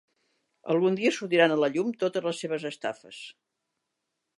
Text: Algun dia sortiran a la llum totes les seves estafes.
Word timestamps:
Algun 0.75 0.97
dia 1.01 1.11
sortiran 1.19 1.55
a 1.57 1.59
la 1.65 1.71
llum 1.77 1.95
totes 2.07 2.29
les 2.31 2.43
seves 2.45 2.69
estafes. 2.75 3.23